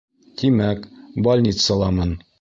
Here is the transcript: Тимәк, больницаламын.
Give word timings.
Тимәк, 0.41 0.89
больницаламын. 1.29 2.21